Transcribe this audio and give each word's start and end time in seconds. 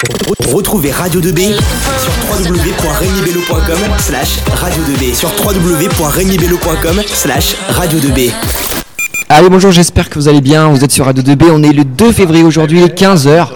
Retrouvez 0.00 0.92
Radio 0.92 1.20
2B 1.20 1.56
sur 1.56 2.12
www.regnibello.com 2.30 3.78
slash 3.98 4.38
radio 4.54 4.80
2B 4.84 5.12
sur 5.12 5.28
www.regnibello.com 5.44 7.02
slash 7.04 7.56
radio 7.70 7.98
2B 7.98 8.30
Allez 9.28 9.48
bonjour 9.48 9.72
j'espère 9.72 10.08
que 10.08 10.14
vous 10.20 10.28
allez 10.28 10.40
bien, 10.40 10.68
vous 10.68 10.84
êtes 10.84 10.92
sur 10.92 11.06
Radio 11.06 11.24
2B, 11.24 11.50
on 11.50 11.64
est 11.64 11.72
le 11.72 11.84
2 11.84 12.12
février 12.12 12.44
aujourd'hui, 12.44 12.80
15h. 12.84 13.48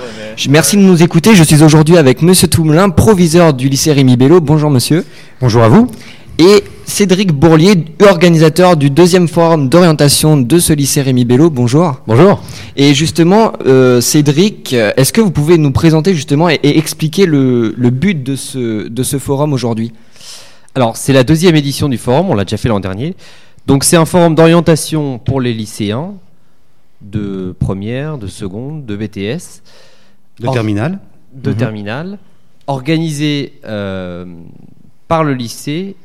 Merci 0.49 0.77
de 0.77 0.83
nous 0.83 1.01
écouter, 1.05 1.37
je 1.37 1.45
suis 1.45 1.63
aujourd'hui 1.63 1.97
avec 1.97 2.23
Monsieur 2.23 2.49
Toumelin, 2.49 2.91
proviseur 2.91 3.55
du 3.55 3.69
lycée 3.69 3.93
Rémi 3.93 4.17
Bello. 4.17 4.41
Bonjour 4.41 4.69
monsieur. 4.69 5.05
Bonjour 5.41 5.63
à 5.63 5.69
vous. 5.69 5.87
Et 6.41 6.65
Cédric 6.87 7.33
Bourlier, 7.33 7.85
organisateur 8.03 8.77
du 8.77 8.91
deuxième 8.91 9.29
forum 9.29 9.69
d'orientation 9.69 10.37
de 10.37 10.59
ce 10.59 10.73
lycée 10.73 11.03
Rémi 11.03 11.25
Bello. 11.25 11.49
Bonjour. 11.51 12.01
Bonjour. 12.07 12.43
Et 12.77 12.95
justement, 12.95 13.53
euh, 13.67 14.01
Cédric, 14.01 14.73
est-ce 14.73 15.13
que 15.13 15.21
vous 15.21 15.31
pouvez 15.31 15.59
nous 15.59 15.73
présenter 15.73 16.15
justement 16.15 16.49
et, 16.49 16.59
et 16.63 16.79
expliquer 16.79 17.27
le, 17.27 17.75
le, 17.77 17.91
but 17.91 18.23
de 18.23 18.37
ce, 18.37 18.89
de 18.89 19.03
ce 19.03 19.19
forum 19.19 19.53
aujourd'hui? 19.53 19.93
Alors, 20.75 20.97
c'est 20.97 21.13
la 21.13 21.25
deuxième 21.25 21.55
édition 21.57 21.89
du 21.89 21.99
forum, 21.99 22.31
on 22.31 22.35
l'a 22.35 22.45
déjà 22.45 22.57
fait 22.57 22.69
l'an 22.69 22.81
dernier. 22.81 23.15
Donc, 23.67 23.85
c'est 23.85 23.97
un 23.97 24.07
forum 24.07 24.35
d'orientation 24.35 25.19
pour 25.19 25.41
les 25.41 25.55
lycéens 25.55 26.15
de 27.01 27.55
première, 27.59 28.19
de 28.19 28.27
seconde, 28.27 28.87
de 28.87 28.97
BTS. 28.97 29.63
De 30.41 30.49
terminale. 30.53 30.99
De 31.35 31.51
mmh. 31.53 31.57
terminale. 31.57 32.19
Organisé 32.67 33.55
euh, 33.65 34.25
par 35.09 35.25
le 35.25 35.35
lycée 35.35 35.97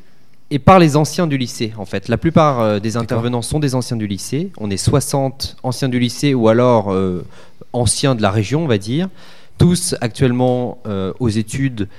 et 0.49 0.59
par 0.59 0.79
les 0.79 0.95
anciens 0.95 1.27
du 1.27 1.37
lycée, 1.37 1.73
en 1.77 1.85
fait. 1.85 2.07
La 2.07 2.17
plupart 2.17 2.61
euh, 2.61 2.79
des 2.79 2.95
intervenants 2.97 3.41
sont 3.41 3.59
des 3.59 3.75
anciens 3.75 3.97
du 3.97 4.07
lycée. 4.07 4.51
On 4.57 4.69
est 4.69 4.77
60 4.77 5.57
anciens 5.63 5.89
du 5.89 5.99
lycée 5.99 6.33
ou 6.33 6.47
alors 6.47 6.91
euh, 6.91 7.25
anciens 7.73 8.15
de 8.15 8.21
la 8.21 8.31
région, 8.31 8.63
on 8.63 8.67
va 8.67 8.77
dire. 8.77 9.09
Tous 9.57 9.95
actuellement 10.01 10.77
euh, 10.87 11.11
aux 11.19 11.29
études 11.29 11.89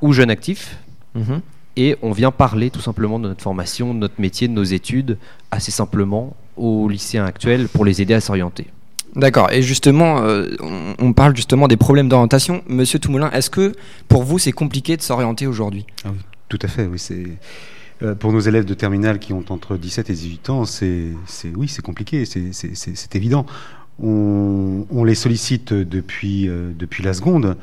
ou 0.00 0.12
jeunes 0.12 0.30
actifs. 0.30 0.78
Mhm. 1.14 1.40
Et 1.76 1.96
on 2.02 2.12
vient 2.12 2.30
parler 2.30 2.70
tout 2.70 2.80
simplement 2.80 3.18
de 3.18 3.28
notre 3.28 3.42
formation, 3.42 3.94
de 3.94 3.98
notre 3.98 4.20
métier, 4.20 4.46
de 4.46 4.52
nos 4.52 4.62
études, 4.62 5.18
assez 5.50 5.72
simplement 5.72 6.36
aux 6.56 6.88
lycéens 6.88 7.24
actuels 7.24 7.68
pour 7.68 7.84
les 7.84 8.00
aider 8.00 8.14
à 8.14 8.20
s'orienter. 8.20 8.66
D'accord. 9.16 9.50
Et 9.52 9.60
justement, 9.60 10.22
euh, 10.22 10.56
on, 10.60 10.94
on 10.98 11.12
parle 11.12 11.36
justement 11.36 11.68
des 11.68 11.76
problèmes 11.76 12.08
d'orientation. 12.08 12.62
Monsieur 12.68 12.98
Toumoulin, 12.98 13.30
est-ce 13.32 13.50
que 13.50 13.72
pour 14.08 14.22
vous 14.22 14.38
c'est 14.38 14.52
compliqué 14.52 14.96
de 14.96 15.02
s'orienter 15.02 15.46
aujourd'hui? 15.46 15.84
Ah 16.04 16.10
oui, 16.12 16.18
Tout 16.48 16.58
à 16.62 16.68
fait. 16.68 16.86
Oui, 16.86 16.98
c'est 16.98 17.26
euh, 18.02 18.14
pour 18.14 18.32
nos 18.32 18.40
élèves 18.40 18.64
de 18.64 18.74
terminale 18.74 19.18
qui 19.18 19.32
ont 19.32 19.44
entre 19.48 19.76
17 19.76 20.10
et 20.10 20.12
18 20.12 20.50
ans, 20.50 20.64
c'est 20.64 21.12
oui, 21.54 21.68
c'est 21.68 21.82
compliqué, 21.82 22.24
c'est 22.24 23.14
évident. 23.14 23.46
On, 24.02 24.86
on, 24.90 25.04
les 25.04 25.14
sollicite 25.14 25.72
depuis, 25.72 26.48
euh, 26.48 26.72
depuis 26.76 27.04
la 27.04 27.14
seconde. 27.14 27.56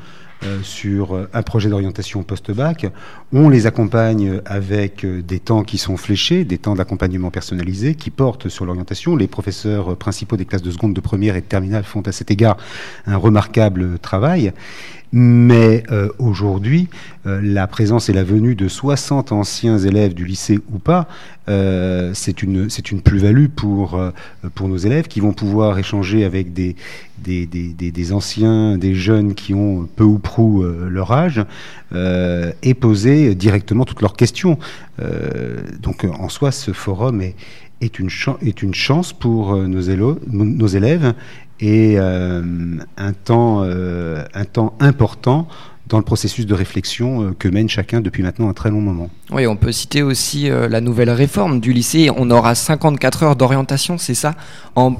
Euh, 0.44 0.58
sur 0.64 1.28
un 1.32 1.42
projet 1.42 1.68
d'orientation 1.68 2.24
post-bac. 2.24 2.86
On 3.32 3.48
les 3.48 3.66
accompagne 3.66 4.40
avec 4.44 5.04
euh, 5.04 5.22
des 5.22 5.38
temps 5.38 5.62
qui 5.62 5.78
sont 5.78 5.96
fléchés, 5.96 6.44
des 6.44 6.58
temps 6.58 6.74
d'accompagnement 6.74 7.30
personnalisé 7.30 7.94
qui 7.94 8.10
portent 8.10 8.48
sur 8.48 8.64
l'orientation. 8.64 9.14
Les 9.14 9.28
professeurs 9.28 9.96
principaux 9.96 10.36
des 10.36 10.44
classes 10.44 10.62
de 10.62 10.72
seconde, 10.72 10.94
de 10.94 11.00
première 11.00 11.36
et 11.36 11.42
de 11.42 11.46
terminale 11.46 11.84
font 11.84 12.00
à 12.00 12.12
cet 12.12 12.32
égard 12.32 12.56
un 13.06 13.16
remarquable 13.16 14.00
travail. 14.00 14.52
Mais 15.12 15.82
euh, 15.90 16.08
aujourd'hui, 16.18 16.88
euh, 17.26 17.40
la 17.42 17.66
présence 17.66 18.08
et 18.08 18.14
la 18.14 18.24
venue 18.24 18.54
de 18.54 18.66
60 18.66 19.30
anciens 19.32 19.78
élèves 19.78 20.14
du 20.14 20.24
lycée 20.24 20.58
ou 20.72 20.78
pas, 20.78 21.06
euh, 21.48 22.12
c'est 22.14 22.42
une, 22.42 22.68
une 22.90 23.02
plus-value 23.02 23.48
pour, 23.48 23.96
euh, 23.96 24.10
pour 24.54 24.68
nos 24.68 24.76
élèves 24.76 25.08
qui 25.08 25.18
vont 25.20 25.32
pouvoir 25.32 25.78
échanger 25.78 26.24
avec 26.24 26.52
des, 26.52 26.76
des, 27.18 27.46
des, 27.46 27.72
des 27.72 28.12
anciens, 28.12 28.78
des 28.78 28.94
jeunes 28.94 29.34
qui 29.34 29.52
ont 29.52 29.88
peu 29.96 30.04
ou 30.04 30.18
prou 30.18 30.62
euh, 30.62 30.88
leur 30.88 31.12
âge 31.12 31.44
et 32.62 32.72
poser 32.72 33.34
directement 33.34 33.84
toutes 33.84 34.00
leurs 34.00 34.16
questions. 34.16 34.58
donc 35.82 36.06
en 36.10 36.30
soi, 36.30 36.50
ce 36.50 36.72
forum 36.72 37.20
est, 37.20 37.34
est, 37.82 37.98
une, 37.98 38.08
est 38.40 38.62
une 38.62 38.74
chance 38.74 39.12
pour 39.12 39.56
nos, 39.56 39.80
élèves, 39.80 40.16
nos 40.30 40.66
élèves 40.66 41.14
et 41.62 41.94
euh, 41.96 42.42
un, 42.96 43.12
temps, 43.12 43.62
euh, 43.62 44.24
un 44.34 44.44
temps 44.44 44.74
important 44.80 45.46
dans 45.88 45.98
le 45.98 46.04
processus 46.04 46.44
de 46.44 46.54
réflexion 46.54 47.22
euh, 47.22 47.36
que 47.38 47.48
mène 47.48 47.68
chacun 47.68 48.00
depuis 48.00 48.24
maintenant 48.24 48.48
un 48.48 48.52
très 48.52 48.70
long 48.70 48.80
moment. 48.80 49.08
Oui, 49.30 49.46
on 49.46 49.56
peut 49.56 49.70
citer 49.70 50.02
aussi 50.02 50.50
euh, 50.50 50.68
la 50.68 50.80
nouvelle 50.80 51.10
réforme 51.10 51.60
du 51.60 51.72
lycée. 51.72 52.10
On 52.16 52.30
aura 52.32 52.56
54 52.56 53.22
heures 53.22 53.36
d'orientation, 53.36 53.96
c'est 53.96 54.14
ça? 54.14 54.34
En, 54.74 54.96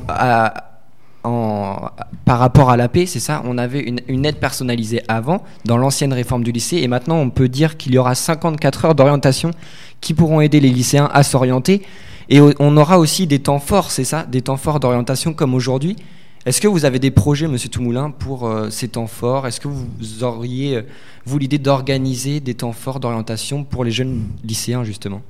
en, 1.25 1.89
par 2.25 2.39
rapport 2.39 2.71
à 2.71 2.77
l'AP, 2.77 2.99
c'est 3.07 3.21
ça? 3.21 3.43
On 3.45 3.59
avait 3.59 3.81
une, 3.81 4.25
aide 4.25 4.37
personnalisée 4.37 5.03
avant, 5.09 5.43
dans 5.65 5.79
l'ancienne 5.79 6.13
réforme 6.13 6.45
du 6.45 6.53
lycée, 6.53 6.77
et 6.77 6.89
maintenant 6.89 7.17
on 7.17 7.31
peut 7.31 7.49
dire 7.49 7.77
qu'il 7.77 7.93
y 7.93 7.99
aura 7.99 8.15
54 8.15 8.85
heures 8.85 8.95
d'orientation 8.95 9.51
qui 10.01 10.15
pourront 10.15 10.41
aider 10.41 10.61
les 10.61 10.71
lycéens 10.71 11.11
à 11.13 11.25
s'orienter. 11.25 11.83
Et 12.29 12.41
on 12.41 12.77
aura 12.77 12.99
aussi 12.99 13.27
des 13.27 13.41
temps 13.41 13.59
forts, 13.59 13.91
c'est 13.91 14.05
ça 14.05 14.25
Des 14.25 14.43
temps 14.43 14.57
forts 14.57 14.81
d'orientation 14.81 15.35
comme 15.35 15.55
aujourd'hui. 15.55 15.97
Est-ce 16.45 16.61
que 16.61 16.67
vous 16.67 16.85
avez 16.85 16.99
des 16.99 17.13
projets, 17.13 17.47
Monsieur 17.47 17.69
Toumoulin, 17.69 18.11
pour 18.11 18.49
euh, 18.49 18.69
ces 18.69 18.89
temps 18.89 19.07
forts? 19.07 19.47
Est-ce 19.47 19.61
que 19.61 19.69
vous 19.69 20.25
auriez, 20.25 20.77
euh, 20.77 20.83
vous, 21.25 21.39
l'idée 21.39 21.59
d'organiser 21.59 22.41
des 22.41 22.55
temps 22.55 22.73
forts 22.73 22.99
d'orientation 22.99 23.63
pour 23.63 23.85
les 23.85 23.93
jeunes 23.93 24.23
lycéens, 24.43 24.83
justement? 24.83 25.23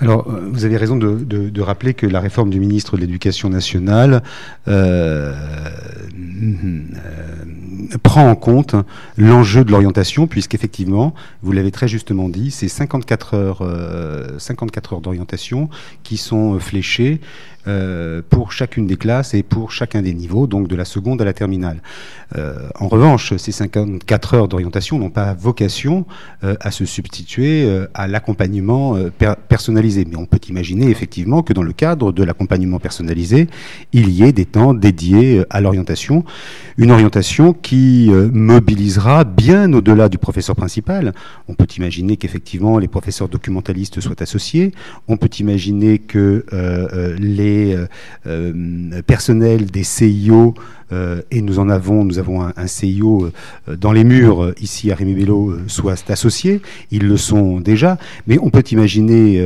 Alors, 0.00 0.28
euh, 0.28 0.48
vous 0.50 0.64
avez 0.64 0.76
raison 0.76 0.96
de, 0.96 1.60
rappeler 1.60 1.94
que 1.94 2.06
la 2.06 2.20
réforme 2.20 2.50
du 2.50 2.60
ministre 2.60 2.96
de 2.96 3.00
l'Éducation 3.02 3.48
nationale 3.48 4.22
euh, 4.68 5.34
prend 8.02 8.28
en 8.28 8.34
compte 8.34 8.74
l'enjeu 9.16 9.64
de 9.64 9.70
l'orientation, 9.70 10.26
puisqu'effectivement, 10.26 11.14
vous 11.42 11.52
l'avez 11.52 11.70
très 11.70 11.88
justement 11.88 12.28
dit, 12.28 12.50
c'est 12.50 12.68
54 12.68 13.34
heures, 13.34 13.58
euh, 13.62 14.38
54 14.38 14.94
heures 14.94 15.00
d'orientation 15.00 15.68
qui 16.02 16.16
sont 16.16 16.58
fléchées 16.58 17.20
euh, 17.68 18.22
pour 18.30 18.52
chacune 18.52 18.86
des 18.86 18.96
classes 18.96 19.34
et 19.34 19.42
pour 19.42 19.72
chacun 19.72 20.00
des 20.00 20.14
niveaux, 20.14 20.46
donc 20.46 20.68
de 20.68 20.76
la 20.76 20.84
seconde 20.84 21.20
à 21.20 21.24
la 21.24 21.32
terminale. 21.34 21.82
Euh, 22.36 22.68
en 22.78 22.88
revanche, 22.88 23.36
ces 23.36 23.52
54 23.52 24.34
heures 24.34 24.48
d'orientation 24.48 24.98
n'ont 24.98 25.10
pas 25.10 25.34
vocation 25.34 26.06
euh, 26.44 26.54
à 26.60 26.70
se 26.70 26.84
substituer 26.84 27.64
euh, 27.64 27.86
à 27.94 28.06
l'accompagnement 28.06 28.96
per 29.18 29.34
personnalisé. 29.48 30.06
Mais 30.08 30.16
on 30.16 30.26
peut 30.26 30.40
imaginer 30.48 30.88
effectivement 30.88 31.42
que 31.42 31.52
dans 31.52 31.62
le 31.62 31.72
cadre 31.72 32.12
de 32.12 32.22
l'accompagnement 32.22 32.78
personnalisé, 32.78 33.48
il 33.92 34.10
y 34.10 34.22
ait 34.22 34.32
des 34.32 34.46
temps 34.46 34.72
dédiés 34.72 35.44
à 35.50 35.60
l'orientation. 35.60 36.24
Une 36.78 36.90
orientation 36.90 37.52
qui 37.52 37.77
mobilisera 38.32 39.24
bien 39.24 39.72
au-delà 39.72 40.08
du 40.08 40.18
professeur 40.18 40.56
principal. 40.56 41.12
On 41.48 41.54
peut 41.54 41.66
imaginer 41.76 42.16
qu'effectivement 42.16 42.78
les 42.78 42.88
professeurs 42.88 43.28
documentalistes 43.28 44.00
soient 44.00 44.22
associés. 44.22 44.72
On 45.08 45.16
peut 45.16 45.30
imaginer 45.38 45.98
que 45.98 46.44
les 47.18 47.76
personnels 49.06 49.66
des 49.66 49.84
CIO 49.84 50.54
euh, 50.92 51.20
et 51.30 51.42
nous 51.42 51.58
en 51.58 51.68
avons, 51.68 52.04
nous 52.04 52.18
avons 52.18 52.42
un, 52.42 52.52
un 52.56 52.66
CIO 52.66 53.30
euh, 53.68 53.76
dans 53.76 53.92
les 53.92 54.04
murs 54.04 54.42
euh, 54.42 54.54
ici 54.60 54.90
à 54.90 54.94
Rémi 54.94 55.14
Bello 55.14 55.54
soit 55.66 56.08
associés, 56.08 56.62
ils 56.90 57.06
le 57.06 57.16
sont 57.16 57.60
déjà, 57.60 57.98
mais 58.26 58.38
on 58.40 58.50
peut 58.50 58.64
imaginer 58.70 59.44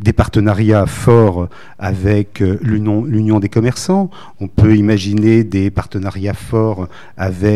des 0.00 0.12
partenariats 0.12 0.86
forts 0.86 1.48
avec 1.78 2.40
l'union 2.40 3.40
des 3.40 3.48
commerçants, 3.48 4.10
on 4.40 4.48
peut 4.48 4.76
imaginer 4.76 5.44
des 5.44 5.70
partenariats 5.70 6.34
forts 6.34 6.88
avec 7.16 7.53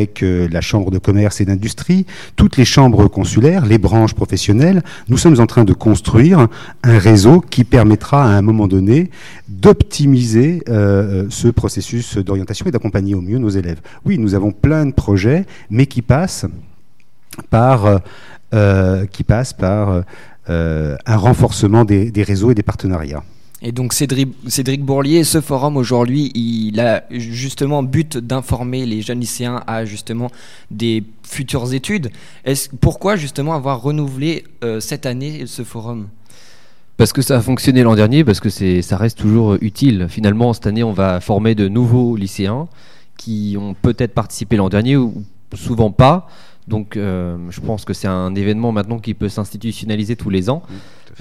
la 0.50 0.60
chambre 0.60 0.90
de 0.90 0.98
commerce 0.98 1.40
et 1.40 1.44
d'industrie, 1.44 2.06
toutes 2.36 2.56
les 2.56 2.64
chambres 2.64 3.08
consulaires, 3.08 3.66
les 3.66 3.78
branches 3.78 4.14
professionnelles, 4.14 4.82
nous 5.08 5.16
sommes 5.16 5.40
en 5.40 5.46
train 5.46 5.64
de 5.64 5.72
construire 5.72 6.48
un 6.82 6.98
réseau 6.98 7.40
qui 7.40 7.64
permettra 7.64 8.24
à 8.24 8.28
un 8.28 8.42
moment 8.42 8.68
donné 8.68 9.10
d'optimiser 9.48 10.62
euh, 10.68 11.26
ce 11.30 11.48
processus 11.48 12.18
d'orientation 12.18 12.66
et 12.66 12.70
d'accompagner 12.70 13.14
au 13.14 13.20
mieux 13.20 13.38
nos 13.38 13.48
élèves. 13.48 13.80
Oui, 14.04 14.18
nous 14.18 14.34
avons 14.34 14.52
plein 14.52 14.86
de 14.86 14.92
projets, 14.92 15.46
mais 15.70 15.86
qui 15.86 16.02
passent 16.02 16.46
par, 17.50 17.86
euh, 17.86 17.98
euh, 20.50 20.96
un 21.04 21.16
renforcement 21.16 21.84
des, 21.84 22.10
réseaux 22.22 22.50
et 22.50 22.54
des 22.54 22.62
partenariats. 22.62 23.22
Et 23.60 23.72
donc 23.72 23.92
Cédric, 23.92 24.84
Bourlier, 24.84 25.24
ce 25.24 25.40
forum 25.40 25.76
aujourd'hui, 25.76 26.30
il 26.34 26.78
a 26.78 27.02
justement 27.10 27.82
but 27.82 28.16
d'informer 28.16 28.86
les 28.86 29.02
jeunes 29.02 29.18
lycéens 29.18 29.64
à 29.66 29.84
justement 29.84 30.30
des 30.70 31.02
futures 31.24 31.74
études. 31.74 32.10
Est 32.44 32.72
pourquoi 32.76 33.16
justement 33.16 33.54
avoir 33.54 33.82
renouvelé 33.82 34.44
euh, 34.62 34.78
cette 34.78 35.06
année 35.06 35.44
ce 35.46 35.64
forum? 35.64 36.06
Parce 36.96 37.12
que 37.12 37.20
ça 37.20 37.38
a 37.38 37.40
fonctionné 37.40 37.82
l'an 37.82 37.96
dernier, 37.96 38.24
parce 38.24 38.38
que 38.38 38.48
ça 38.48 38.96
reste 38.96 39.18
toujours 39.18 39.56
utile. 39.60 40.06
Finalement, 40.08 40.52
cette 40.52 40.66
année, 40.66 40.84
on 40.84 40.92
va 40.92 41.20
former 41.20 41.54
de 41.54 41.68
nouveaux 41.68 42.16
lycéens 42.16 42.68
qui 43.16 43.56
ont 43.58 43.74
peut-être 43.74 44.14
participé 44.14 44.56
l'an 44.56 44.68
dernier 44.68 44.96
ou 44.96 45.24
souvent 45.54 45.90
pas. 45.90 46.28
Donc, 46.68 46.96
euh, 46.96 47.36
je 47.50 47.60
pense 47.60 47.84
que 47.84 47.94
c'est 47.94 48.08
un 48.08 48.34
événement 48.34 48.72
maintenant 48.72 48.98
qui 48.98 49.14
peut 49.14 49.28
s'institutionnaliser 49.28 50.16
tous 50.16 50.30
les 50.30 50.50
ans. 50.50 50.62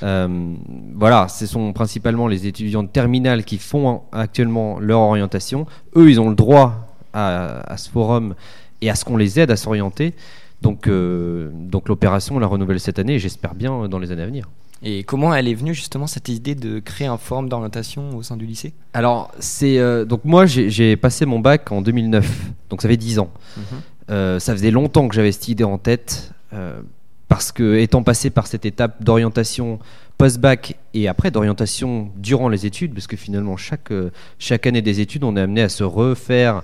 Euh, 0.03 0.53
voilà, 0.93 1.27
ce 1.29 1.45
sont 1.45 1.73
principalement 1.73 2.27
les 2.27 2.45
étudiants 2.47 2.83
de 2.83 2.89
terminale 2.89 3.43
qui 3.45 3.57
font 3.57 4.01
actuellement 4.11 4.79
leur 4.79 4.99
orientation. 4.99 5.65
Eux, 5.95 6.09
ils 6.09 6.19
ont 6.19 6.29
le 6.29 6.35
droit 6.35 6.87
à, 7.13 7.71
à 7.71 7.77
ce 7.77 7.89
forum 7.89 8.35
et 8.81 8.89
à 8.89 8.95
ce 8.95 9.05
qu'on 9.05 9.17
les 9.17 9.39
aide 9.39 9.49
à 9.49 9.55
s'orienter. 9.55 10.13
Donc, 10.61 10.87
euh, 10.87 11.49
donc 11.53 11.87
l'opération, 11.87 12.35
on 12.35 12.39
la 12.39 12.47
renouvelle 12.47 12.79
cette 12.79 12.99
année 12.99 13.15
et 13.15 13.19
j'espère 13.19 13.55
bien 13.55 13.87
dans 13.87 13.99
les 13.99 14.11
années 14.11 14.23
à 14.23 14.27
venir. 14.27 14.49
Et 14.83 15.03
comment 15.03 15.33
elle 15.33 15.47
est 15.47 15.55
venue 15.55 15.73
justement 15.73 16.05
cette 16.05 16.29
idée 16.29 16.53
de 16.53 16.79
créer 16.79 17.07
un 17.07 17.17
forum 17.17 17.49
d'orientation 17.49 18.15
au 18.15 18.21
sein 18.21 18.37
du 18.37 18.45
lycée? 18.45 18.73
Alors, 18.93 19.31
c'est 19.39 19.79
euh, 19.79 20.05
donc 20.05 20.23
moi 20.23 20.45
j'ai 20.45 20.95
passé 20.95 21.25
mon 21.25 21.39
bac 21.39 21.71
en 21.71 21.81
2009, 21.81 22.51
donc 22.69 22.81
ça 22.81 22.87
fait 22.87 22.97
10 22.97 23.19
ans. 23.19 23.29
Mhm. 23.57 23.63
Euh, 24.09 24.39
ça 24.39 24.53
faisait 24.53 24.71
longtemps 24.71 25.07
que 25.07 25.15
j'avais 25.15 25.31
cette 25.31 25.47
idée 25.49 25.63
en 25.63 25.77
tête, 25.77 26.31
euh, 26.53 26.79
parce 27.27 27.51
que 27.51 27.77
étant 27.77 28.03
passé 28.03 28.29
par 28.29 28.47
cette 28.47 28.65
étape 28.65 29.03
d'orientation 29.03 29.79
post-bac 30.17 30.77
et 30.93 31.07
après 31.07 31.29
d'orientation 31.29 32.09
durant 32.15 32.47
les 32.49 32.65
études, 32.65 32.93
parce 32.93 33.07
que 33.07 33.17
finalement 33.17 33.57
chaque, 33.57 33.91
euh, 33.91 34.11
chaque 34.39 34.65
année 34.65 34.81
des 34.81 35.01
études, 35.01 35.23
on 35.23 35.35
est 35.35 35.41
amené 35.41 35.61
à 35.61 35.69
se 35.69 35.83
refaire 35.83 36.63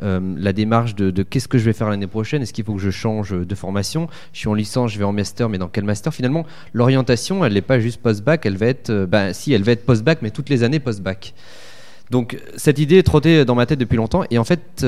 la 0.00 0.52
démarche 0.52 0.96
de, 0.96 1.22
qu'est-ce 1.22 1.46
que 1.46 1.56
je 1.56 1.64
vais 1.64 1.72
faire 1.72 1.88
l'année 1.88 2.08
prochaine, 2.08 2.42
est-ce 2.42 2.52
qu'il 2.52 2.64
faut 2.64 2.74
que 2.74 2.80
je 2.80 2.90
change 2.90 3.30
de 3.30 3.54
formation 3.54 4.08
Je 4.32 4.40
suis 4.40 4.48
en 4.48 4.54
licence, 4.54 4.90
je 4.90 4.98
vais 4.98 5.04
en 5.04 5.12
master, 5.12 5.48
mais 5.48 5.56
dans 5.56 5.68
quel 5.68 5.84
master? 5.84 6.12
Finalement, 6.12 6.44
l'orientation, 6.72 7.44
elle 7.44 7.52
n'est 7.52 7.60
pas 7.60 7.78
juste 7.78 8.02
post-bac, 8.02 8.44
elle 8.44 8.56
va 8.56 8.66
être, 8.66 9.06
ben, 9.08 9.32
si, 9.32 9.52
elle 9.52 9.62
va 9.62 9.70
être 9.70 9.86
post-bac, 9.86 10.18
mais 10.20 10.30
toutes 10.30 10.48
les 10.48 10.64
années 10.64 10.80
post-bac. 10.80 11.32
Donc 12.10 12.36
cette 12.56 12.80
idée 12.80 12.98
est 12.98 13.04
trottée 13.04 13.44
dans 13.44 13.54
ma 13.54 13.66
tête 13.66 13.78
depuis 13.78 13.96
longtemps, 13.96 14.24
et 14.32 14.38
en 14.38 14.42
fait, 14.42 14.84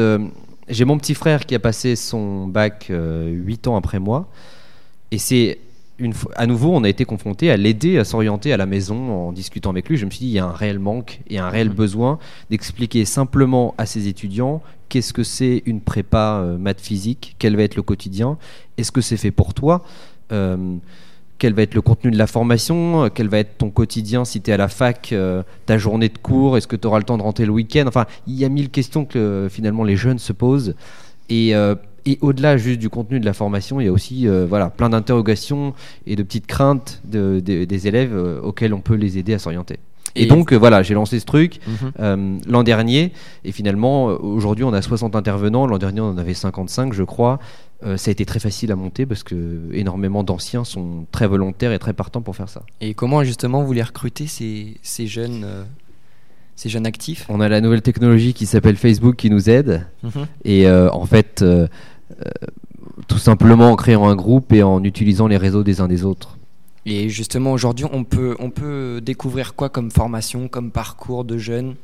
j'ai 0.69 0.85
mon 0.85 0.99
petit 0.99 1.15
frère 1.15 1.47
qui 1.47 1.55
a 1.55 1.59
passé 1.59 1.97
son 1.97 2.47
bac 2.47 2.89
euh, 2.91 3.31
8 3.31 3.69
ans 3.69 3.77
après 3.77 3.99
moi, 3.99 4.29
et 5.11 5.19
c'est 5.19 5.59
une 5.99 6.13
fois, 6.13 6.31
à 6.37 6.47
nouveau, 6.47 6.75
on 6.75 6.85
a 6.85 6.89
été 6.89 7.05
confronté 7.05 7.51
à 7.51 7.57
l'aider 7.57 7.99
à 7.99 8.05
s'orienter 8.05 8.53
à 8.53 8.57
la 8.57 8.67
maison 8.67 9.29
en 9.29 9.33
discutant 9.33 9.71
avec 9.71 9.89
lui. 9.89 9.97
Je 9.97 10.05
me 10.05 10.11
suis 10.11 10.21
dit, 10.21 10.27
il 10.27 10.35
y 10.35 10.39
a 10.39 10.45
un 10.45 10.53
réel 10.53 10.79
manque 10.79 11.21
et 11.31 11.39
un 11.39 11.49
réel 11.49 11.71
besoin 11.71 12.19
d'expliquer 12.51 13.05
simplement 13.05 13.75
à 13.79 13.87
ses 13.87 14.09
étudiants 14.09 14.63
qu'est-ce 14.89 15.13
que 15.13 15.23
c'est 15.23 15.63
une 15.67 15.81
prépa 15.81 16.41
euh, 16.41 16.59
maths 16.59 16.81
physique, 16.81 17.35
quel 17.39 17.57
va 17.57 17.63
être 17.63 17.77
le 17.77 17.83
quotidien, 17.83 18.39
est-ce 18.77 18.93
que 18.93 19.01
c'est 19.01 19.17
fait 19.17 19.31
pour 19.31 19.55
toi, 19.55 19.85
euh, 20.33 20.77
quel 21.39 21.53
va 21.55 21.63
être 21.63 21.75
le 21.75 21.81
contenu 21.83 22.11
de 22.11 22.19
la 22.19 22.27
formation, 22.27 23.05
euh, 23.05 23.09
quel 23.13 23.29
va 23.29 23.39
être 23.39 23.59
ton 23.59 23.71
quotidien 23.71 24.25
si 24.25 24.41
tu 24.41 24.51
es 24.51 24.55
à 24.55 24.57
la 24.57 24.69
fac, 24.69 25.11
euh, 25.13 25.43
ta 25.67 25.79
journée 25.79 26.09
de 26.09 26.19
cours, 26.19 26.57
est-ce 26.57 26.67
que 26.67 26.77
tu 26.77 26.87
auras 26.87 26.99
le 26.99 27.05
temps 27.05 27.19
de 27.19 27.23
rentrer 27.23 27.45
le 27.47 27.53
week-end? 27.53 27.85
Enfin, 27.87 28.07
il 28.27 28.35
y 28.35 28.45
a 28.45 28.49
mille 28.49 28.71
questions 28.71 29.05
que 29.05 29.19
euh, 29.19 29.49
finalement 29.49 29.85
les 29.85 29.97
jeunes 29.97 30.19
se 30.19 30.33
posent. 30.33 30.75
Et, 31.29 31.55
au-delà 32.21 32.57
juste 32.57 32.79
du 32.79 32.89
contenu 32.89 33.19
de 33.19 33.25
la 33.27 33.33
formation, 33.33 33.81
il 33.81 33.87
y 33.87 33.89
a 33.89 33.93
aussi 33.93 34.29
voilà, 34.49 34.71
plein 34.71 34.89
d'interrogations 34.91 35.75
et 36.07 36.15
de 36.15 36.23
petites 36.23 36.47
craintes 36.47 37.01
de- 37.05 37.41
de- 37.45 37.65
des 37.65 37.89
élèves 37.89 38.15
auxquels 38.45 38.73
on 38.73 38.81
peut 38.81 38.95
les 38.95 39.19
aider 39.19 39.35
à 39.35 39.41
s'orienter. 39.41 39.81
Et, 40.17 40.23
Et- 40.25 40.27
donc 40.27 40.53
euh, 40.53 40.57
voilà, 40.57 40.83
j'ai 40.83 40.95
lancé 40.95 41.21
ce 41.21 41.25
truc 41.27 41.61
Mhm. 41.67 41.93
euh, 42.01 42.39
l'an 42.49 42.63
dernier, 42.63 43.13
et 43.45 43.53
finalement, 43.53 44.11
euh, 44.11 44.17
aujourd'hui, 44.17 44.65
on 44.65 44.73
a 44.73 44.83
60 44.83 45.15
intervenants. 45.15 45.67
L'an 45.67 45.79
dernier, 45.79 46.01
on 46.01 46.09
en 46.11 46.19
avait 46.19 46.35
55, 46.35 46.93
je 46.93 47.03
crois. 47.05 47.39
Euh, 47.85 47.97
ça 47.99 48.09
a 48.09 48.13
été 48.13 48.25
très 48.25 48.39
facile 48.39 48.73
à 48.73 48.77
monter 48.77 49.05
parce 49.05 49.23
que 49.23 49.61
énormément 49.73 50.25
d'anciens 50.25 50.65
sont 50.65 51.05
très 51.13 51.27
volontaires 51.27 51.73
et 51.73 51.79
très 51.79 51.93
partants 51.93 52.23
pour 52.23 52.35
faire 52.35 52.49
ça. 52.49 52.63
Et 52.81 52.95
comment 52.95 53.23
justement 53.23 53.63
vous 53.63 53.73
les 53.75 53.83
recrutez 53.83 54.27
ces, 54.27 54.79
ces 54.83 55.07
jeunes, 55.07 55.43
euh, 55.45 55.63
ces 56.57 56.71
jeunes 56.71 56.87
actifs? 56.87 57.27
On 57.29 57.41
a 57.41 57.49
la 57.51 57.61
nouvelle 57.61 57.83
technologie 57.83 58.33
qui 58.33 58.47
s'appelle 58.47 58.77
Facebook 58.77 59.17
qui 59.17 59.29
nous 59.29 59.51
aide. 59.51 59.87
Mhm. 60.03 60.11
Et 60.47 60.67
euh, 60.67 60.91
en 60.91 61.05
fait, 61.05 61.45
tout 63.09 63.19
simplement 63.19 63.71
en 63.73 63.77
créant 63.77 64.09
un 64.09 64.17
groupe 64.17 64.53
et 64.53 64.63
en 64.63 64.83
utilisant 64.83 65.27
les 65.27 65.37
réseaux 65.37 65.63
des 65.63 65.81
uns 65.83 65.89
des 65.89 66.03
autres. 66.05 66.36
Et 66.89 67.09
justement 67.09 67.53
aujourd'hui, 67.53 67.85
on 67.93 68.05
peut, 68.05 68.37
on 68.39 68.51
peut 68.51 69.01
découvrir 69.05 69.55
quoi 69.55 69.69
comme 69.69 69.91
formation, 69.91 70.47
comme 70.49 70.71
parcours 70.71 71.25
de 71.25 71.37
jeunes? 71.37 71.75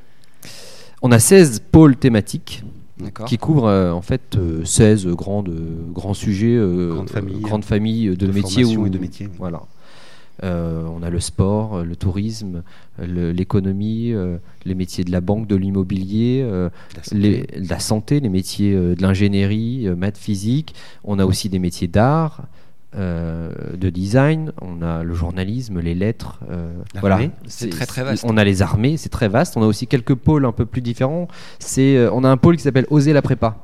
On 1.03 1.11
a 1.11 1.19
16 1.19 1.61
pôles 1.73 1.97
thématiques 1.97 2.63
qui 3.27 3.37
couvrent 3.37 3.67
euh, 3.67 3.91
en 3.91 4.03
fait 4.03 4.37
euh, 4.37 4.65
16 4.65 5.09
grandes, 5.09 5.53
grands 5.93 6.15
sujets, 6.15 6.55
euh, 6.55 6.93
Grandes 6.95 7.11
familles. 7.11 7.41
grandes 7.41 7.65
familles 7.65 8.09
de, 8.11 8.27
De 8.27 8.33
métiers. 8.33 8.65
où- 8.65 8.87
et 8.87 8.91
de 8.91 8.99
métiers. 8.99 9.29
Voilà. 9.39 9.63
Euh, 10.45 10.85
on 10.97 11.03
a 11.03 11.11
le 11.11 11.19
sport, 11.21 11.77
euh, 11.79 11.85
le 11.85 11.97
tourisme, 11.97 12.63
euh, 13.01 13.07
le- 13.07 13.33
l'économie, 13.33 14.13
euh, 14.13 14.39
les 14.65 14.75
métiers 14.77 15.03
de 15.05 15.11
la 15.11 15.21
banque, 15.21 15.49
de 15.49 15.57
l'immobilier, 15.57 16.43
euh, 16.45 16.71
La 16.97 17.03
santé. 17.03 17.19
les- 17.19 17.47
la 17.69 17.79
santé, 17.81 18.21
les 18.21 18.29
métiers 18.29 18.73
euh, 18.73 18.95
de 18.95 19.03
l'ingénierie, 19.03 19.89
euh, 19.89 19.97
maths, 19.97 20.17
physique. 20.19 20.75
On 21.03 21.19
a 21.19 21.27
aussi 21.27 21.49
des 21.49 21.59
métiers 21.59 21.89
d'art, 21.89 22.43
euh, 22.43 22.47
de 22.97 23.91
design. 23.91 24.53
On 24.61 24.83
a 24.83 25.03
le 25.03 25.15
journalisme, 25.15 25.81
les 25.81 25.95
lettres. 25.95 26.39
euh, 26.51 26.73
voilà. 27.01 27.21
C'est 27.47 27.71
très, 27.71 27.87
très 27.87 28.03
vaste. 28.05 28.25
On 28.27 28.37
a 28.37 28.45
les 28.45 28.63
armées, 28.63 28.97
c'est 28.97 29.09
très 29.09 29.29
vaste. 29.29 29.57
On 29.57 29.63
a 29.63 29.67
aussi 29.67 29.87
quelques 29.87 30.15
pôles 30.15 30.45
un 30.45 30.53
peu 30.53 30.67
plus 30.67 30.83
différents. 30.83 31.29
C'est, 31.59 31.97
euh, 31.97 32.11
on 32.13 32.25
a 32.25 32.29
un 32.29 32.37
pôle 32.37 32.57
qui 32.57 32.63
s'appelle 32.63 32.87
Oser 32.91 33.13
la 33.13 33.23
prépa. 33.23 33.57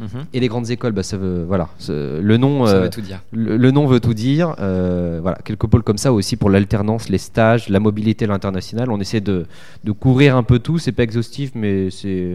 Mhm. 0.00 0.24
Et 0.32 0.40
les 0.40 0.48
grandes 0.48 0.70
écoles, 0.70 0.90
bah, 0.92 1.04
ça 1.04 1.16
veut, 1.16 1.44
voilà, 1.44 1.68
le 1.88 2.36
nom. 2.36 2.66
Ça 2.66 2.74
euh, 2.74 2.80
veut 2.82 2.90
tout 2.90 3.00
dire. 3.00 3.22
le, 3.30 3.56
le 3.56 3.70
nom 3.70 3.86
veut 3.86 4.00
tout 4.00 4.12
dire. 4.12 4.56
euh, 4.58 5.20
voilà, 5.22 5.38
quelques 5.44 5.68
pôles 5.68 5.84
comme 5.84 5.98
ça 5.98 6.12
aussi 6.12 6.34
pour 6.36 6.50
l'alternance, 6.50 7.08
les 7.08 7.18
stages, 7.18 7.68
la 7.68 7.78
mobilité, 7.78 8.26
l'international. 8.26 8.90
On 8.90 8.98
essaie 8.98 9.20
de, 9.20 9.46
de 9.84 9.92
couvrir 9.92 10.36
un 10.36 10.42
peu 10.42 10.58
tout. 10.58 10.78
C'est 10.78 10.90
pas 10.90 11.04
exhaustif, 11.04 11.52
mais 11.54 11.90
c'est 11.90 12.34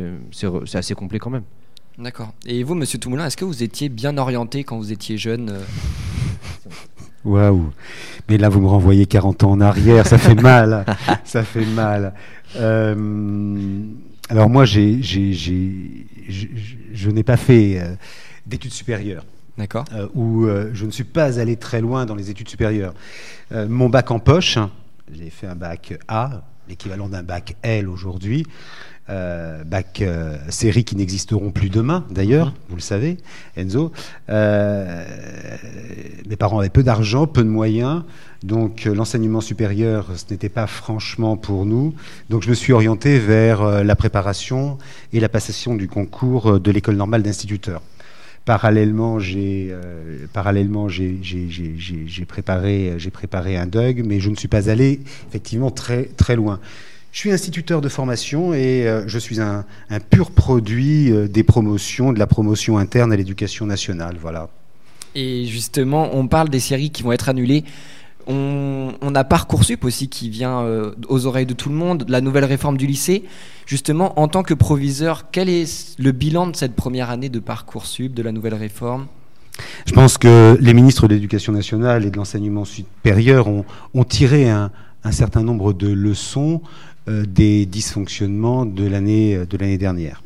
assez 0.74 0.96
complet 0.96 1.20
quand 1.20 1.32
même. 1.32 1.44
D'accord. 2.00 2.34
Et 2.46 2.64
vous, 2.64 2.76
Monsieur 2.76 2.98
Toumoulin, 2.98 3.26
est-ce 3.26 3.36
que 3.36 3.44
vous 3.44 3.62
étiez 3.62 3.90
bien 3.90 4.18
orienté 4.18 4.64
quand 4.64 4.78
vous 4.78 4.94
étiez 4.94 5.18
jeune 5.18 5.50
euh 5.50 5.62
Waouh 7.26 7.74
Mais 8.30 8.38
là, 8.38 8.48
vous 8.48 8.62
me 8.62 8.68
renvoyez 8.68 9.06
40 9.06 9.44
ans 9.44 9.52
en 9.52 9.60
arrière, 9.62 10.08
ça 10.08 10.18
fait 10.18 10.36
mal. 10.42 10.86
ça 11.26 11.44
fait 11.44 11.66
mal. 11.66 12.14
Euh, 12.56 13.84
alors 14.30 14.50
moi, 14.50 14.64
j'ai, 14.64 15.02
j'ai, 15.02 15.34
j'ai- 15.34 16.06
je, 16.94 17.10
n'ai 17.10 17.24
pas 17.24 17.36
fait 17.36 17.80
euh, 17.82 17.96
d'études 18.46 18.72
supérieures. 18.72 19.26
D'accord. 19.58 19.84
euh, 19.94 20.08
où 20.16 20.48
je 20.72 20.86
ne 20.86 20.92
suis 20.92 21.04
pas 21.04 21.38
allé 21.38 21.58
très 21.58 21.82
loin 21.82 22.06
dans 22.06 22.16
les 22.16 22.30
études 22.30 22.48
supérieures. 22.48 22.94
Mon 23.52 23.90
bac 23.90 24.10
en 24.10 24.20
poche, 24.20 24.58
j'ai 25.12 25.30
fait 25.30 25.48
un 25.48 25.56
bac 25.56 25.96
A, 26.08 26.44
l'équivalent 26.70 27.10
d'un 27.10 27.24
bac 27.24 27.58
L 27.62 27.90
aujourd'hui, 27.90 28.46
euh, 29.10 29.64
bac 29.64 30.02
euh, 30.02 30.38
série 30.50 30.84
qui 30.84 30.96
n'existeront 30.96 31.52
plus 31.52 31.70
demain 31.70 32.06
d'ailleurs, 32.12 32.54
vous 32.70 32.76
le 32.76 32.82
savez, 32.82 33.18
Enzo. 33.58 33.92
Euh, 34.30 35.06
mes 36.28 36.36
parents 36.36 36.60
avaient 36.60 36.70
peu 36.70 36.84
d'argent, 36.84 37.28
peu 37.28 37.44
de 37.44 37.50
moyens, 37.50 38.04
donc 38.44 38.86
euh, 38.86 38.94
l'enseignement 38.94 39.42
supérieur, 39.42 40.08
ce 40.16 40.26
n'était 40.32 40.50
pas 40.50 40.68
franchement 40.68 41.38
pour 41.38 41.66
nous. 41.66 41.94
Donc 42.30 42.44
je 42.44 42.50
me 42.50 42.54
suis 42.54 42.72
orienté 42.72 43.20
vers 43.20 43.62
euh, 43.62 43.84
la 43.84 43.96
préparation 43.96 44.78
et 45.12 45.20
la 45.20 45.30
passation 45.30 45.76
du 45.76 45.88
concours 45.88 46.48
euh, 46.48 46.60
de 46.60 46.72
l'école 46.72 46.96
normale 46.96 47.24
d'instituteur. 47.24 47.82
Parallèlement, 48.46 49.20
j'ai 49.20 49.68
euh, 49.70 50.26
parallèlement 50.34 50.88
j'ai 50.88 51.20
préparé 52.28 52.94
j'ai 52.98 53.12
préparé 53.12 53.58
un 53.58 53.68
DUG, 53.68 54.04
mais 54.06 54.20
je 54.20 54.30
ne 54.30 54.36
suis 54.36 54.48
pas 54.48 54.70
allé 54.70 55.02
effectivement 55.28 55.72
très 55.72 56.06
très 56.06 56.36
loin. 56.36 56.60
Je 57.12 57.20
suis 57.20 57.32
instituteur 57.32 57.82
de 57.82 57.90
formation 57.90 58.54
et 58.54 58.88
euh, 58.88 59.08
je 59.08 59.18
suis 59.18 59.42
un, 59.42 59.66
un 59.90 60.00
pur 60.00 60.30
produit 60.30 61.12
euh, 61.12 61.28
des 61.28 61.44
promotions, 61.44 62.14
de 62.14 62.20
la 62.20 62.28
promotion 62.28 62.78
interne 62.78 63.12
à 63.12 63.16
l'éducation 63.16 63.66
nationale. 63.66 64.18
Voilà. 64.22 64.50
Et 65.16 65.46
justement, 65.46 66.12
on 66.14 66.28
parle 66.28 66.50
des 66.50 66.60
séries 66.60 66.92
qui 66.92 67.02
vont 67.02 67.12
être 67.12 67.28
annulées. 67.30 67.64
On, 68.28 68.94
on 69.02 69.16
a 69.16 69.24
Parcoursup 69.24 69.84
aussi 69.86 70.08
qui 70.08 70.30
vient 70.30 70.60
euh, 70.62 70.92
aux 71.08 71.26
oreilles 71.26 71.48
de 71.48 71.56
tout 71.56 71.70
le 71.70 71.76
monde, 71.76 72.06
la 72.08 72.22
nouvelle 72.22 72.46
réforme 72.46 72.78
du 72.78 72.86
lycée. 72.86 73.24
Justement, 73.66 74.20
en 74.20 74.28
tant 74.28 74.44
que 74.44 74.54
proviseur, 74.54 75.32
quel 75.32 75.50
est 75.50 75.98
le 75.98 76.12
bilan 76.12 76.46
de 76.48 76.56
cette 76.56 76.76
première 76.76 77.10
année 77.10 77.30
de 77.30 77.40
Parcoursup, 77.40 78.14
de 78.14 78.22
la 78.22 78.32
nouvelle 78.32 78.54
réforme? 78.54 79.08
Je 79.88 79.94
pense 79.94 80.20
que 80.20 80.56
les 80.62 80.76
ministres 80.76 81.08
de 81.08 81.16
l'Éducation 81.16 81.54
nationale 81.54 82.06
et 82.06 82.12
de 82.12 82.18
l'enseignement 82.18 82.66
supérieur 82.66 83.48
ont, 83.48 83.66
ont 83.96 84.04
tiré 84.04 84.48
un, 84.48 84.72
un 85.04 85.12
certain 85.12 85.42
nombre 85.44 85.74
de 85.74 85.88
leçons 85.88 86.62
des 87.10 87.66
dysfonctionnements 87.66 88.66
de 88.66 88.86
l'année 88.88 89.46
de 89.50 89.58
l'année 89.58 89.78
dernière. 89.78 90.22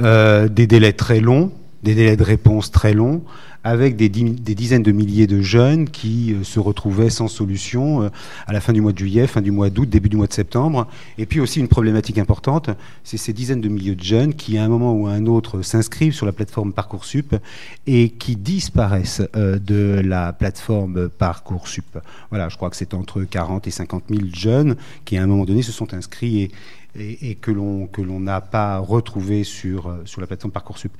Euh, 0.00 0.48
des 0.48 0.66
délais 0.66 0.92
très 0.92 1.20
longs, 1.20 1.52
des 1.82 1.94
délais 1.94 2.16
de 2.16 2.22
réponse 2.22 2.70
très 2.70 2.92
longs, 2.92 3.22
avec 3.66 3.96
des, 3.96 4.08
di- 4.08 4.30
des 4.30 4.54
dizaines 4.54 4.84
de 4.84 4.92
milliers 4.92 5.26
de 5.26 5.42
jeunes 5.42 5.88
qui 5.90 6.32
euh, 6.32 6.44
se 6.44 6.60
retrouvaient 6.60 7.10
sans 7.10 7.26
solution 7.26 8.02
euh, 8.02 8.08
à 8.46 8.52
la 8.52 8.60
fin 8.60 8.72
du 8.72 8.80
mois 8.80 8.92
de 8.92 8.98
juillet, 8.98 9.26
fin 9.26 9.42
du 9.42 9.50
mois 9.50 9.70
d'août, 9.70 9.88
début 9.88 10.08
du 10.08 10.16
mois 10.16 10.28
de 10.28 10.32
septembre. 10.32 10.86
Et 11.18 11.26
puis 11.26 11.40
aussi 11.40 11.58
une 11.58 11.66
problématique 11.66 12.18
importante, 12.18 12.70
c'est 13.02 13.16
ces 13.16 13.32
dizaines 13.32 13.60
de 13.60 13.68
milliers 13.68 13.96
de 13.96 14.04
jeunes 14.04 14.34
qui, 14.34 14.56
à 14.56 14.64
un 14.64 14.68
moment 14.68 14.94
ou 14.94 15.08
à 15.08 15.10
un 15.10 15.26
autre, 15.26 15.62
s'inscrivent 15.62 16.14
sur 16.14 16.26
la 16.26 16.32
plateforme 16.32 16.72
Parcoursup 16.72 17.34
et 17.88 18.10
qui 18.10 18.36
disparaissent 18.36 19.22
euh, 19.34 19.58
de 19.58 20.00
la 20.04 20.32
plateforme 20.32 21.08
Parcoursup. 21.08 21.98
Voilà, 22.30 22.48
je 22.48 22.56
crois 22.56 22.70
que 22.70 22.76
c'est 22.76 22.94
entre 22.94 23.24
40 23.24 23.66
et 23.66 23.72
50 23.72 24.04
000 24.10 24.22
jeunes 24.32 24.76
qui, 25.04 25.16
à 25.16 25.24
un 25.24 25.26
moment 25.26 25.44
donné, 25.44 25.62
se 25.62 25.72
sont 25.72 25.92
inscrits 25.92 26.52
et, 26.98 27.34
que 27.34 27.50
l'on 27.50 27.86
que 27.86 28.00
l'on 28.00 28.20
n'a 28.20 28.40
pas 28.40 28.78
retrouvé 28.78 29.44
sur 29.44 29.88
euh, 29.88 30.02
sur 30.04 30.20
la 30.20 30.26
plateforme 30.26 30.52
Parcoursup. 30.52 30.92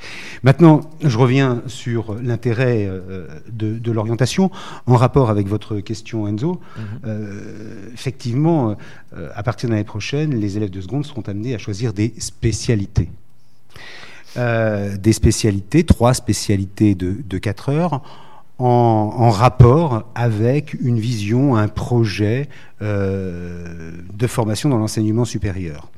Maintenant, 0.42 0.80
je 1.02 1.16
reviens 1.16 1.62
sur 1.66 2.16
l'intérêt 2.22 2.55
euh, 2.64 3.26
de, 3.50 3.78
de 3.78 3.92
l'orientation 3.92 4.50
en 4.86 4.96
rapport 4.96 5.30
avec 5.30 5.46
votre 5.48 5.80
question, 5.80 6.26
Enzo. 6.28 6.60
Mhm. 6.76 6.84
Euh, 7.04 7.88
effectivement, 7.92 8.76
euh, 9.16 9.28
à 9.34 9.42
partir 9.42 9.68
de 9.68 9.74
l'année 9.74 9.84
prochaine, 9.84 10.34
les 10.34 10.56
élèves 10.56 10.70
de 10.70 10.80
seconde 10.80 11.04
seront 11.04 11.22
amenés 11.22 11.54
à 11.54 11.58
choisir 11.58 11.92
des 11.92 12.14
spécialités. 12.18 13.08
euh, 14.36 14.96
des 14.96 15.12
spécialités, 15.12 15.84
trois 15.84 16.12
spécialités 16.14 16.94
de, 16.94 17.16
de 17.26 17.38
4 17.38 17.70
heures, 17.70 18.02
en, 18.58 19.14
en, 19.18 19.30
rapport 19.30 20.04
avec 20.14 20.74
une 20.74 20.98
vision, 20.98 21.56
un 21.56 21.68
projet 21.68 22.48
euh, 22.82 23.92
de 24.12 24.26
formation 24.26 24.68
dans 24.68 24.78
l'enseignement 24.78 25.24
supérieur. 25.24 25.90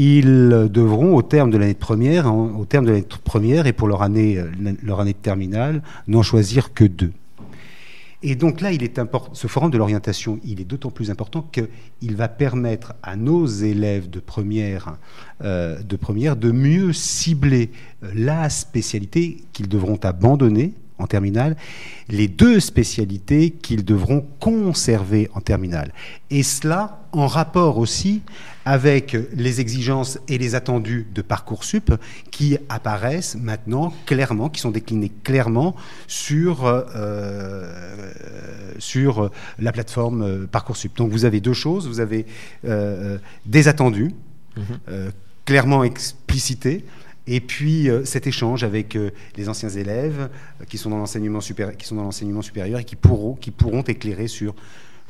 Ils 0.00 0.68
devront, 0.70 1.16
au 1.16 1.22
terme 1.22 1.50
de 1.50 1.58
l'année 1.58 1.74
première, 1.74 2.32
au 2.32 2.64
terme 2.64 2.84
de 2.84 2.92
l'année 2.92 3.06
première 3.24 3.66
et 3.66 3.72
pour 3.72 3.88
leur 3.88 4.02
année, 4.02 4.40
leur 4.84 5.00
année 5.00 5.12
de 5.12 5.18
terminale, 5.18 5.82
n'en 6.06 6.22
choisir 6.22 6.72
que 6.72 6.84
deux. 6.84 7.10
Et 8.22 8.36
donc 8.36 8.60
là, 8.60 8.70
il 8.70 8.84
est 8.84 9.00
ce 9.32 9.48
forum 9.48 9.72
de 9.72 9.76
l'orientation, 9.76 10.38
il 10.44 10.60
est 10.60 10.64
d'autant 10.64 10.92
plus 10.92 11.10
important 11.10 11.48
qu'il 11.52 12.14
va 12.14 12.28
permettre 12.28 12.94
à 13.02 13.16
nos 13.16 13.44
élèves 13.46 14.08
de 14.08 14.20
première, 14.20 14.98
euh, 15.42 15.82
de 15.82 15.96
première 15.96 16.36
de 16.36 16.52
mieux 16.52 16.92
cibler 16.92 17.72
euh, 18.04 18.12
la 18.14 18.50
spécialité 18.50 19.38
qu'ils 19.52 19.68
devront 19.68 19.98
abandonner 20.04 20.74
en 20.98 21.06
terminale, 21.06 21.56
les 22.08 22.28
deux 22.28 22.60
spécialités 22.60 23.50
qu'ils 23.50 23.84
devront 23.84 24.26
conserver 24.40 25.30
en 25.34 25.40
terminale. 25.40 25.92
Et 26.30 26.42
cela 26.42 27.00
en 27.12 27.26
rapport 27.26 27.78
aussi 27.78 28.22
avec 28.64 29.16
les 29.32 29.60
exigences 29.60 30.18
et 30.28 30.36
les 30.36 30.54
attendus 30.54 31.06
de 31.14 31.22
Parcoursup 31.22 31.94
qui 32.30 32.58
apparaissent 32.68 33.34
maintenant 33.34 33.94
clairement, 34.04 34.50
qui 34.50 34.60
sont 34.60 34.70
déclinés 34.70 35.10
clairement 35.24 35.74
sur, 36.06 36.66
euh, 36.66 38.12
sur 38.78 39.30
la 39.58 39.72
plateforme 39.72 40.22
euh, 40.22 40.46
Parcoursup. 40.46 40.96
Donc 40.96 41.10
vous 41.10 41.24
avez 41.24 41.40
deux 41.40 41.54
choses, 41.54 41.88
vous 41.88 42.00
avez 42.00 42.26
euh, 42.66 43.16
des 43.46 43.68
attendus 43.68 44.14
mmh. 44.56 44.60
euh, 44.88 45.10
clairement 45.46 45.82
explicités, 45.82 46.84
et 47.28 47.40
puis 47.40 47.88
euh, 47.90 48.04
cet 48.04 48.26
échange 48.26 48.64
avec 48.64 48.96
euh, 48.96 49.10
les 49.36 49.48
anciens 49.48 49.68
élèves 49.68 50.30
euh, 50.60 50.64
qui 50.64 50.78
sont 50.78 50.90
dans 50.90 50.96
l'enseignement 50.96 51.42
supérieur, 51.42 51.76
qui 51.76 51.86
sont 51.86 51.94
dans 51.94 52.04
l'enseignement 52.04 52.42
supérieur 52.42 52.80
et 52.80 52.84
qui 52.84 52.96
pourront, 52.96 53.34
qui 53.34 53.50
pourront 53.50 53.82
éclairer 53.82 54.26
sur 54.26 54.54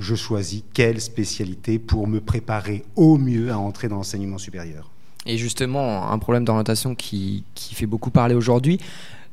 je 0.01 0.15
choisis 0.15 0.63
quelle 0.75 1.01
spécialité 1.01 1.79
pour 1.79 2.07
me 2.07 2.21
préparer 2.21 2.85
au 2.97 3.19
mieux 3.19 3.51
à 3.51 3.59
entrer 3.59 3.89
dans 3.89 3.97
l'enseignement 3.97 4.39
supérieur. 4.39 4.91
Et 5.27 5.39
justement, 5.39 6.11
un 6.11 6.19
problème 6.19 6.45
d'orientation 6.45 6.95
qui, 6.95 7.45
fait 7.55 7.87
beaucoup 7.87 8.11
parler 8.11 8.35
aujourd'hui. 8.35 8.81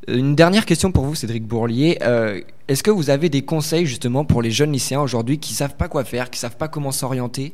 Une 0.08 0.36
dernière 0.36 0.66
question 0.66 0.92
pour 0.92 1.06
vous, 1.06 1.14
Cédric 1.14 1.46
Bourlier. 1.46 2.00
Est-ce 2.68 2.82
que 2.82 2.90
vous 2.90 3.12
avez 3.12 3.30
des 3.30 3.44
conseils 3.44 3.86
justement 3.86 4.26
pour 4.26 4.42
les 4.42 4.50
jeunes 4.50 4.72
lycéens 4.72 5.02
aujourd'hui 5.02 5.38
qui 5.38 5.54
savent 5.54 5.76
pas 5.76 5.88
quoi 5.88 6.04
faire, 6.04 6.32
qui 6.32 6.40
savent 6.40 6.58
pas 6.58 6.68
comment 6.68 6.92
s'orienter? 6.92 7.54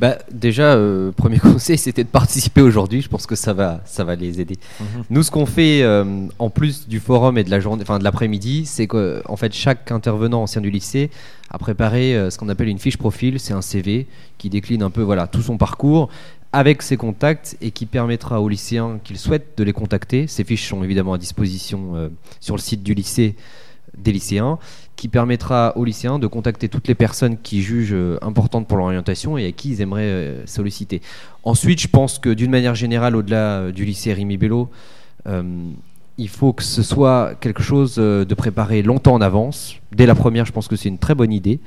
Bah, 0.00 0.18
déjà, 0.30 0.74
euh, 0.74 1.10
premier 1.12 1.38
conseil, 1.40 1.78
c'était 1.78 2.04
de 2.04 2.08
participer 2.08 2.60
aujourd'hui. 2.60 3.02
Je 3.02 3.08
pense 3.08 3.26
que 3.26 3.34
ça 3.34 3.52
va, 3.52 3.80
ça 3.84 4.04
va 4.04 4.14
les 4.14 4.40
aider. 4.40 4.56
Mmh. 4.80 4.84
Nous, 5.10 5.22
ce 5.22 5.30
qu'on 5.30 5.46
fait 5.46 5.82
euh, 5.82 6.26
en 6.38 6.50
plus 6.50 6.88
du 6.88 7.00
forum 7.00 7.36
et 7.38 7.44
de 7.44 7.50
la 7.50 7.60
journée, 7.60 7.82
enfin 7.82 7.98
de 7.98 8.04
l'après-midi, 8.04 8.64
c'est 8.66 8.86
qu'en 8.86 9.36
fait 9.36 9.52
chaque 9.52 9.90
intervenant 9.90 10.42
ancien 10.42 10.60
du 10.60 10.70
lycée 10.70 11.10
a 11.50 11.58
préparé 11.58 12.14
euh, 12.14 12.30
ce 12.30 12.38
qu'on 12.38 12.48
appelle 12.48 12.68
une 12.68 12.78
fiche 12.78 12.96
profil. 12.96 13.40
C'est 13.40 13.54
un 13.54 13.62
CV 13.62 14.06
qui 14.38 14.50
décline 14.50 14.82
un 14.82 14.90
peu 14.90 15.02
voilà 15.02 15.26
tout 15.26 15.42
son 15.42 15.56
parcours 15.56 16.08
avec 16.52 16.82
ses 16.82 16.96
contacts 16.96 17.56
et 17.60 17.70
qui 17.70 17.84
permettra 17.86 18.40
aux 18.40 18.48
lycéens 18.48 19.00
qu'ils 19.04 19.18
souhaitent 19.18 19.56
de 19.56 19.64
les 19.64 19.72
contacter. 19.72 20.26
Ces 20.26 20.44
fiches 20.44 20.68
sont 20.68 20.82
évidemment 20.82 21.12
à 21.12 21.18
disposition 21.18 21.94
euh, 21.94 22.08
sur 22.40 22.54
le 22.54 22.60
site 22.60 22.82
du 22.82 22.94
lycée 22.94 23.34
des 23.96 24.12
lycéens 24.12 24.58
qui 24.98 25.06
permettra 25.06 25.74
aux 25.76 25.84
lycéens 25.84 26.18
de 26.18 26.26
contacter 26.26 26.68
toutes 26.68 26.88
les 26.88 26.96
personnes 26.96 27.38
qui 27.38 27.62
jugent 27.62 27.94
euh, 27.94 28.18
importantes 28.20 28.66
pour 28.66 28.78
l'orientation 28.78 29.38
et 29.38 29.46
à 29.46 29.52
qui 29.52 29.70
ils 29.70 29.80
aimeraient 29.80 30.02
euh, 30.02 30.44
solliciter. 30.44 31.00
Ensuite, 31.44 31.80
je 31.80 31.86
pense 31.86 32.18
que 32.18 32.30
d'une 32.30 32.50
manière 32.50 32.74
générale, 32.74 33.14
au-delà 33.14 33.60
euh, 33.60 33.72
du 33.72 33.84
lycée 33.84 34.12
Rémi 34.12 34.36
Bello, 34.36 34.68
il 36.16 36.28
faut 36.28 36.52
que 36.52 36.64
ce 36.64 36.82
soit 36.82 37.34
quelque 37.40 37.62
chose 37.62 37.96
de 37.96 38.34
préparé 38.34 38.82
longtemps 38.82 39.14
en 39.14 39.20
avance. 39.20 39.76
Dès 39.92 40.06
la 40.06 40.14
première, 40.14 40.46
je 40.46 40.52
pense 40.52 40.66
que 40.66 40.74
c'est 40.74 40.88
une 40.88 40.98
très 40.98 41.14
bonne 41.14 41.32
idée. 41.32 41.60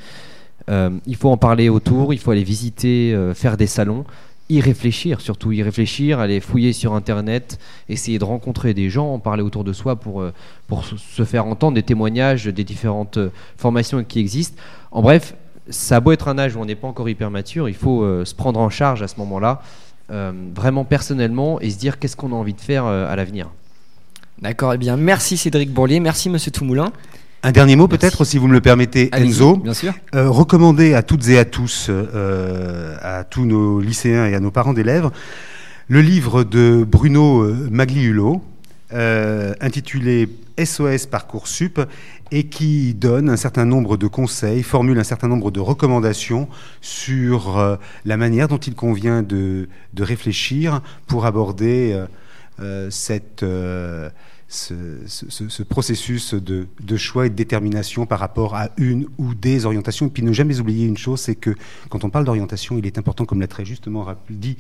il 0.68 1.16
faut 1.16 1.30
en 1.30 1.38
parler 1.38 1.70
autour, 1.70 2.12
il 2.12 2.18
faut 2.18 2.32
aller 2.32 2.44
visiter, 2.44 3.16
faire 3.36 3.56
des 3.58 3.68
salons 3.68 4.04
y 4.51 4.60
réfléchir, 4.60 5.22
surtout 5.22 5.53
y 5.53 5.63
réfléchir, 5.63 6.20
aller 6.20 6.41
fouiller 6.41 6.74
sur 6.74 6.93
Internet, 6.93 7.58
essayer 7.88 8.20
de 8.20 8.25
rencontrer 8.25 8.74
des 8.74 8.89
gens, 8.89 9.13
en 9.13 9.20
parler 9.20 9.43
autour 9.43 9.63
de 9.63 9.72
soi 9.72 9.96
pour, 9.96 10.22
euh, 10.22 10.34
pour 10.67 10.84
se 10.86 11.24
faire 11.24 11.46
entendre 11.46 11.75
des 11.75 11.84
témoignages 11.84 12.46
des 12.46 12.65
différentes 12.65 13.17
euh, 13.17 13.29
formations 13.58 14.03
qui 14.03 14.20
existent. 14.20 14.62
En 14.91 15.01
bref, 15.01 15.36
ça 15.70 15.96
a 15.96 16.00
beau 16.01 16.12
être 16.12 16.27
un 16.27 16.38
âge 16.38 16.58
où 16.58 16.60
on 16.60 16.65
n'est 16.65 16.75
pas 16.75 16.88
encore 16.89 17.08
hyper 17.08 17.31
mature, 17.31 17.70
il 17.70 17.75
faut 17.75 18.03
euh, 18.03 18.25
se 18.25 18.36
prendre 18.36 18.60
en 18.60 18.70
charge 18.70 19.01
à 19.01 19.08
ce 19.08 19.15
moment-là, 19.17 19.62
vraiment 20.53 20.84
personnellement, 20.84 21.62
et 21.62 21.70
se 21.70 21.77
dire 21.77 21.98
qu'est-ce 21.98 22.17
qu'on 22.17 22.34
a 22.34 22.36
envie 22.36 22.53
de 22.53 22.60
faire 22.60 22.84
à 22.84 23.15
l'avenir. 23.15 23.50
D'accord, 24.41 24.74
eh 24.74 24.77
bien 24.77 24.98
merci 24.98 25.38
Cédric 25.38 25.72
Bourlier, 25.72 26.01
merci 26.01 26.29
Monsieur 26.29 26.51
Toumoulin. 26.51 26.91
Un 27.43 27.51
dernier 27.51 27.75
mot 27.75 27.88
peut-être, 27.88 28.24
si 28.24 28.38
vous 28.38 28.48
me 28.48 28.53
le 28.53 28.62
permettez, 28.62 29.10
Enzo. 29.13 29.57
Bien 29.57 29.74
sûr. 29.74 29.93
Euh, 30.13 30.29
recommander 30.29 30.93
à 30.93 31.01
toutes 31.01 31.27
et 31.29 31.39
à 31.39 31.45
tous, 31.45 31.88
euh, 31.89 32.95
à 33.01 33.24
tous 33.24 33.45
nos 33.45 33.81
lycéens 33.81 34.27
et 34.27 34.36
à 34.36 34.39
nos 34.39 34.51
parents 34.51 34.74
d'élèves, 34.74 35.10
le 35.88 36.01
livre 36.01 36.43
de 36.43 36.86
Bruno 36.88 37.41
euh, 37.41 37.67
Magliulo, 37.71 38.43
euh, 38.93 39.53
intitulé 39.60 40.29
SOS 40.63 41.07
Parcoursup, 41.07 41.81
et 42.29 42.43
qui 42.43 42.93
donne 42.93 43.27
un 43.27 43.38
certain 43.38 43.65
nombre 43.65 43.98
de 43.98 44.05
conseils, 44.05 44.62
formule 44.62 45.00
un 45.00 45.03
certain 45.03 45.27
nombre 45.27 45.50
de 45.50 45.60
recommandations 45.60 46.48
sur 46.79 47.57
euh, 47.57 47.75
la 48.05 48.17
manière 48.17 48.50
dont 48.50 48.57
il 48.60 48.75
convient 48.75 49.24
de, 49.24 49.67
de 49.93 50.03
réfléchir 50.03 50.81
pour 51.07 51.25
aborder 51.25 52.05
euh, 52.60 52.89
cette 52.91 53.43
ce, 54.51 54.74
ce, 55.08 55.48
ce 55.48 55.63
processus 55.63 56.34
de, 56.34 56.67
de, 56.81 56.98
choix 56.98 57.25
et 57.25 57.29
de 57.29 57.36
détermination 57.36 58.05
par 58.05 58.20
rapport 58.20 58.53
à 58.53 58.70
une 58.75 59.08
ou 59.17 59.34
des 59.34 59.65
orientations. 59.65 60.08
Et 60.08 60.10
puis 60.10 60.24
ne 60.24 60.34
jamais 60.34 60.60
oublier 60.60 60.86
une 60.86 60.98
chose, 60.98 61.22
c'est 61.22 61.36
que 61.36 61.55
quand 61.89 62.03
on 62.03 62.10
parle 62.10 62.25
d'orientation, 62.25 62.77
il 62.77 62.86
est 62.86 62.98
important, 62.98 63.24
comme 63.25 63.39
l'a 63.39 63.48
très 63.48 63.63
justement 63.63 64.05
dit, 64.29 64.58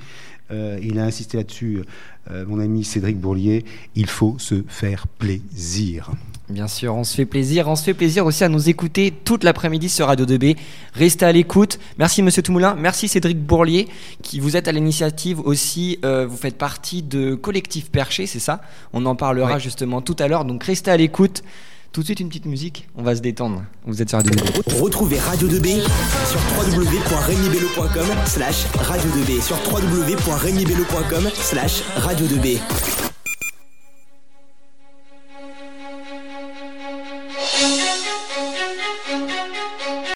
euh, 0.49 0.79
il 0.81 0.97
a 0.97 1.03
insisté 1.03 1.37
là-dessus, 1.37 1.81
euh, 2.29 2.45
mon 2.45 2.59
ami 2.59 2.85
Cédric 2.85 3.19
Bourlier, 3.19 3.65
il 3.95 4.07
faut 4.07 4.37
se 4.39 4.63
faire 4.65 5.07
plaisir. 5.07 6.11
Bien 6.51 6.67
sûr, 6.67 6.93
on 6.95 7.05
se 7.05 7.15
fait 7.15 7.25
plaisir. 7.25 7.67
On 7.69 7.75
se 7.75 7.83
fait 7.83 7.93
plaisir 7.93 8.25
aussi 8.25 8.43
à 8.43 8.49
nous 8.49 8.69
écouter 8.69 9.13
toute 9.23 9.43
l'après-midi 9.43 9.87
sur 9.87 10.07
Radio 10.07 10.25
2B. 10.25 10.57
Restez 10.93 11.25
à 11.25 11.31
l'écoute. 11.31 11.79
Merci 11.97 12.21
Monsieur 12.21 12.43
Toumoulin. 12.43 12.75
Merci 12.77 13.07
Cédric 13.07 13.39
Bourlier, 13.39 13.87
qui 14.21 14.39
vous 14.41 14.57
êtes 14.57 14.67
à 14.67 14.73
l'initiative 14.73 15.39
aussi. 15.39 15.97
Euh, 16.03 16.27
vous 16.27 16.35
faites 16.35 16.57
partie 16.57 17.03
de 17.03 17.35
Collectif 17.35 17.89
Perché, 17.89 18.27
c'est 18.27 18.39
ça? 18.39 18.61
On 18.91 19.05
en 19.05 19.15
parlera 19.15 19.59
justement 19.59 20.01
tout 20.01 20.15
à 20.19 20.27
l'heure. 20.27 20.43
Donc 20.43 20.63
restez 20.63 20.91
à 20.91 20.97
l'écoute. 20.97 21.41
Tout 21.93 22.01
de 22.01 22.05
suite 22.05 22.21
une 22.21 22.29
petite 22.29 22.45
musique, 22.45 22.87
on 22.95 23.03
va 23.03 23.17
se 23.17 23.21
détendre. 23.21 23.63
Vous 23.85 24.01
êtes 24.01 24.07
sur 24.07 24.17
Radio 24.17 24.31
2B. 24.31 24.81
Retrouvez 24.81 25.19
Radio 25.19 25.49
2B 25.49 25.81
sur 25.81 26.39
www.regnibello.com 26.57 28.07
slash 28.25 28.65
radio 28.75 29.09
2B 29.09 29.41
sur 29.41 29.57
www.regnibello.com 29.69 31.29
slash 31.33 31.81
radio 31.97 32.25
2B. 32.27 33.10